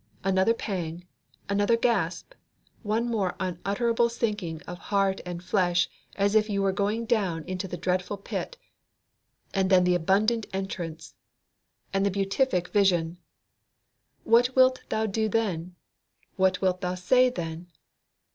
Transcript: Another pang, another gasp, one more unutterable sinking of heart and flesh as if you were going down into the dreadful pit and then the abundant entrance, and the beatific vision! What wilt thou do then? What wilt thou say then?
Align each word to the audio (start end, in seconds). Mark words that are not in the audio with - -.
Another 0.23 0.55
pang, 0.55 1.05
another 1.47 1.77
gasp, 1.77 2.33
one 2.81 3.07
more 3.07 3.35
unutterable 3.39 4.09
sinking 4.09 4.59
of 4.63 4.79
heart 4.89 5.21
and 5.27 5.43
flesh 5.43 5.87
as 6.15 6.33
if 6.33 6.49
you 6.49 6.63
were 6.63 6.71
going 6.71 7.05
down 7.05 7.43
into 7.43 7.67
the 7.67 7.77
dreadful 7.77 8.17
pit 8.17 8.57
and 9.53 9.69
then 9.69 9.83
the 9.83 9.93
abundant 9.93 10.47
entrance, 10.53 11.13
and 11.93 12.03
the 12.03 12.09
beatific 12.09 12.69
vision! 12.69 13.19
What 14.23 14.55
wilt 14.55 14.81
thou 14.89 15.05
do 15.05 15.29
then? 15.29 15.75
What 16.35 16.61
wilt 16.61 16.81
thou 16.81 16.95
say 16.95 17.29
then? 17.29 17.67